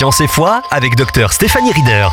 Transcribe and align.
Science 0.00 0.22
et 0.22 0.28
foi 0.28 0.62
avec 0.70 0.96
Dr 0.96 1.30
Stéphanie 1.30 1.72
Rieder. 1.72 2.08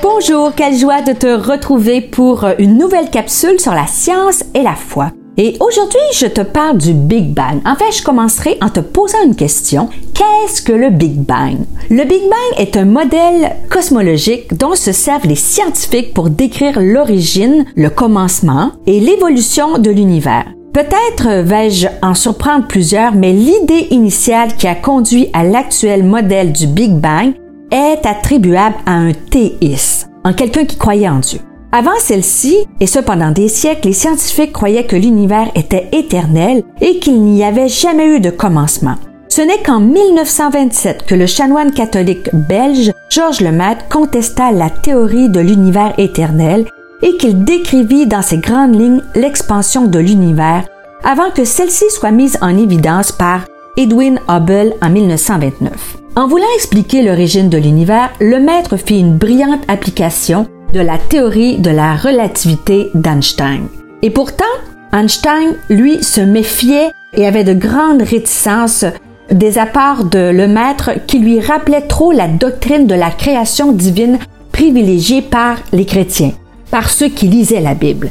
Bonjour, 0.00 0.54
quelle 0.54 0.74
joie 0.74 1.02
de 1.02 1.12
te 1.12 1.26
retrouver 1.26 2.00
pour 2.00 2.46
une 2.58 2.78
nouvelle 2.78 3.10
capsule 3.10 3.60
sur 3.60 3.74
la 3.74 3.86
science 3.86 4.42
et 4.54 4.62
la 4.62 4.74
foi. 4.74 5.10
Et 5.36 5.54
aujourd'hui, 5.60 6.00
je 6.14 6.24
te 6.24 6.40
parle 6.40 6.78
du 6.78 6.94
Big 6.94 7.34
Bang. 7.34 7.60
En 7.66 7.76
fait, 7.76 7.92
je 7.92 8.02
commencerai 8.02 8.56
en 8.62 8.70
te 8.70 8.80
posant 8.80 9.22
une 9.22 9.36
question. 9.36 9.90
Qu'est-ce 10.14 10.62
que 10.62 10.72
le 10.72 10.88
Big 10.88 11.16
Bang? 11.16 11.58
Le 11.90 12.04
Big 12.04 12.22
Bang 12.22 12.58
est 12.58 12.78
un 12.78 12.86
modèle 12.86 13.54
cosmologique 13.68 14.56
dont 14.56 14.74
se 14.74 14.92
servent 14.92 15.26
les 15.26 15.34
scientifiques 15.34 16.14
pour 16.14 16.30
décrire 16.30 16.80
l'origine, 16.80 17.66
le 17.76 17.90
commencement 17.90 18.72
et 18.86 18.98
l'évolution 18.98 19.76
de 19.76 19.90
l'univers. 19.90 20.46
Peut-être 20.72 21.42
vais-je 21.42 21.88
en 22.00 22.14
surprendre 22.14 22.68
plusieurs, 22.68 23.12
mais 23.14 23.32
l'idée 23.32 23.88
initiale 23.90 24.54
qui 24.56 24.68
a 24.68 24.76
conduit 24.76 25.28
à 25.32 25.42
l'actuel 25.42 26.04
modèle 26.04 26.52
du 26.52 26.68
Big 26.68 26.92
Bang 26.92 27.32
est 27.72 28.06
attribuable 28.06 28.76
à 28.86 28.92
un 28.92 29.12
théiste, 29.12 30.08
en 30.24 30.32
quelqu'un 30.32 30.64
qui 30.64 30.76
croyait 30.76 31.08
en 31.08 31.18
Dieu. 31.18 31.40
Avant 31.72 31.98
celle-ci, 31.98 32.56
et 32.78 32.86
ce 32.86 33.00
pendant 33.00 33.32
des 33.32 33.48
siècles, 33.48 33.88
les 33.88 33.94
scientifiques 33.94 34.52
croyaient 34.52 34.86
que 34.86 34.96
l'univers 34.96 35.50
était 35.56 35.88
éternel 35.92 36.62
et 36.80 36.98
qu'il 37.00 37.20
n'y 37.22 37.42
avait 37.42 37.68
jamais 37.68 38.06
eu 38.06 38.20
de 38.20 38.30
commencement. 38.30 38.96
Ce 39.28 39.40
n'est 39.42 39.62
qu'en 39.64 39.80
1927 39.80 41.04
que 41.04 41.14
le 41.14 41.26
chanoine 41.26 41.72
catholique 41.72 42.28
belge 42.32 42.92
Georges 43.08 43.40
Lemaître 43.40 43.88
contesta 43.88 44.50
la 44.50 44.70
théorie 44.70 45.28
de 45.28 45.40
l'univers 45.40 45.94
éternel 45.98 46.66
et 47.02 47.16
qu'il 47.16 47.44
décrivit 47.44 48.06
dans 48.06 48.22
ses 48.22 48.38
grandes 48.38 48.78
lignes 48.78 49.02
l'expansion 49.14 49.86
de 49.86 49.98
l'univers 49.98 50.64
avant 51.02 51.30
que 51.30 51.44
celle-ci 51.44 51.84
soit 51.90 52.10
mise 52.10 52.38
en 52.40 52.56
évidence 52.56 53.12
par 53.12 53.46
Edwin 53.76 54.20
Hubble 54.28 54.74
en 54.82 54.90
1929. 54.90 55.96
En 56.16 56.26
voulant 56.26 56.44
expliquer 56.56 57.02
l'origine 57.02 57.48
de 57.48 57.56
l'univers, 57.56 58.10
le 58.20 58.40
maître 58.40 58.76
fit 58.76 59.00
une 59.00 59.16
brillante 59.16 59.62
application 59.68 60.46
de 60.74 60.80
la 60.80 60.98
théorie 60.98 61.58
de 61.58 61.70
la 61.70 61.96
relativité 61.96 62.90
d'Einstein. 62.94 63.68
Et 64.02 64.10
pourtant, 64.10 64.44
Einstein, 64.92 65.54
lui, 65.68 66.02
se 66.02 66.20
méfiait 66.20 66.90
et 67.14 67.26
avait 67.26 67.44
de 67.44 67.54
grandes 67.54 68.02
réticences 68.02 68.84
des 69.30 69.58
apports 69.58 70.04
de 70.04 70.30
le 70.30 70.48
maître 70.48 70.90
qui 71.06 71.20
lui 71.20 71.40
rappelait 71.40 71.86
trop 71.86 72.12
la 72.12 72.26
doctrine 72.26 72.86
de 72.86 72.94
la 72.94 73.10
création 73.10 73.72
divine 73.72 74.18
privilégiée 74.52 75.22
par 75.22 75.58
les 75.72 75.86
chrétiens, 75.86 76.32
par 76.70 76.90
ceux 76.90 77.08
qui 77.08 77.26
lisaient 77.28 77.60
la 77.60 77.74
Bible. 77.74 78.10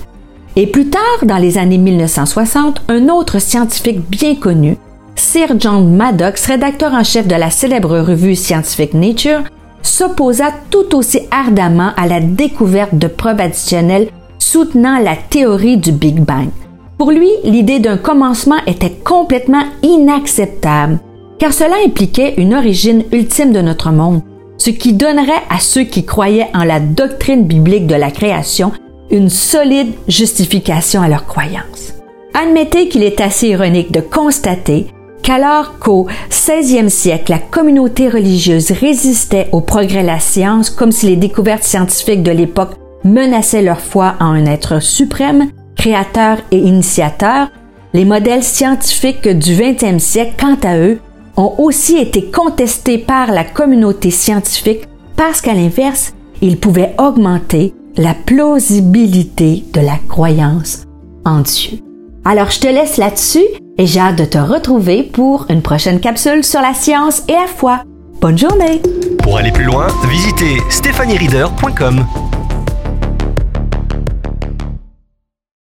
Et 0.55 0.67
plus 0.67 0.89
tard, 0.89 1.02
dans 1.23 1.38
les 1.38 1.57
années 1.57 1.77
1960, 1.77 2.81
un 2.89 3.07
autre 3.09 3.39
scientifique 3.39 4.01
bien 4.09 4.35
connu, 4.35 4.77
Sir 5.16 5.49
John 5.59 5.95
Maddox, 5.95 6.45
rédacteur 6.45 6.93
en 6.93 7.03
chef 7.03 7.27
de 7.27 7.35
la 7.35 7.49
célèbre 7.51 7.99
revue 7.99 8.35
scientifique 8.35 8.93
Nature, 8.93 9.43
s'opposa 9.81 10.51
tout 10.69 10.95
aussi 10.95 11.21
ardemment 11.31 11.91
à 11.97 12.07
la 12.07 12.19
découverte 12.19 12.95
de 12.95 13.07
preuves 13.07 13.39
additionnelles 13.39 14.09
soutenant 14.38 14.97
la 14.99 15.16
théorie 15.16 15.77
du 15.77 15.91
Big 15.91 16.19
Bang. 16.19 16.49
Pour 16.97 17.11
lui, 17.11 17.29
l'idée 17.44 17.79
d'un 17.79 17.97
commencement 17.97 18.59
était 18.66 18.91
complètement 18.91 19.63
inacceptable, 19.83 20.99
car 21.38 21.53
cela 21.53 21.75
impliquait 21.85 22.33
une 22.38 22.53
origine 22.53 23.03
ultime 23.11 23.53
de 23.53 23.61
notre 23.61 23.91
monde, 23.91 24.21
ce 24.59 24.69
qui 24.69 24.93
donnerait 24.93 25.43
à 25.49 25.59
ceux 25.59 25.83
qui 25.83 26.05
croyaient 26.05 26.49
en 26.53 26.63
la 26.63 26.79
doctrine 26.79 27.45
biblique 27.45 27.88
de 27.88 27.95
la 27.95 28.11
création 28.11 28.71
une 29.09 29.29
solide 29.29 29.93
justification 30.07 31.01
à 31.01 31.07
leur 31.07 31.25
croyance. 31.25 31.95
Admettez 32.35 32.89
qu'il 32.89 33.01
est 33.01 33.21
assez 33.21 33.47
ironique 33.47 33.91
de 33.91 34.01
constater 34.01 34.88
qu'alors 35.23 35.79
qu'au 35.79 36.07
16e 36.29 36.89
siècle, 36.89 37.31
la 37.31 37.39
communauté 37.39 38.07
religieuse 38.07 38.71
résistait 38.71 39.49
au 39.51 39.61
progrès 39.61 40.03
de 40.03 40.07
la 40.07 40.19
science 40.19 40.69
comme 40.69 40.91
si 40.91 41.07
les 41.07 41.16
découvertes 41.16 41.63
scientifiques 41.63 42.23
de 42.23 42.31
l'époque 42.31 42.75
menaçaient 43.03 43.61
leur 43.61 43.79
foi 43.79 44.16
en 44.19 44.33
un 44.33 44.45
être 44.45 44.81
suprême, 44.81 45.49
créateur 45.75 46.38
et 46.51 46.57
initiateur, 46.57 47.47
les 47.94 48.05
modèles 48.05 48.44
scientifiques 48.44 49.28
du 49.28 49.53
20e 49.55 50.00
siècle, 50.00 50.35
quant 50.39 50.57
à 50.63 50.78
eux, 50.78 51.00
ont 51.39 51.55
aussi 51.57 51.97
été 51.97 52.25
contestés 52.25 52.97
par 52.97 53.31
la 53.31 53.44
communauté 53.44 54.11
scientifique 54.11 54.81
parce 55.16 55.41
qu'à 55.41 55.53
l'inverse, 55.53 56.13
ils 56.41 56.59
pouvaient 56.59 56.94
augmenter 56.97 57.73
la 57.97 58.13
plausibilité 58.13 59.63
de 59.73 59.81
la 59.81 59.97
croyance 60.07 60.83
en 61.25 61.39
Dieu. 61.39 61.79
Alors 62.25 62.51
je 62.51 62.59
te 62.59 62.67
laisse 62.67 62.97
là-dessus 62.97 63.45
et 63.78 63.85
j'ai 63.85 63.99
hâte 63.99 64.17
de 64.17 64.25
te 64.25 64.38
retrouver 64.38 65.03
pour 65.03 65.45
une 65.49 65.61
prochaine 65.61 65.99
capsule 65.99 66.44
sur 66.44 66.61
la 66.61 66.73
science 66.73 67.23
et 67.28 67.33
la 67.33 67.47
foi. 67.47 67.83
Bonne 68.22 68.38
journée! 68.38 68.81
Pour 69.23 69.38
aller 69.38 69.51
plus 69.51 69.63
loin, 69.63 69.88
visitez 70.09 70.57
stéphaniereader.com. 70.69 72.05